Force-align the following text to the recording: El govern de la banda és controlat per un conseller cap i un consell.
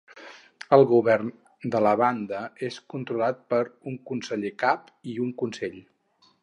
El 0.77 0.85
govern 0.91 1.29
de 1.75 1.81
la 1.87 1.91
banda 2.01 2.41
és 2.71 2.81
controlat 2.95 3.45
per 3.53 3.61
un 3.93 4.01
conseller 4.13 4.55
cap 4.67 4.93
i 5.15 5.19
un 5.29 5.35
consell. 5.45 5.83